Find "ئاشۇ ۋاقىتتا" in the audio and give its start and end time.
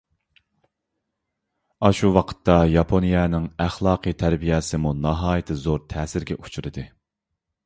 1.89-2.55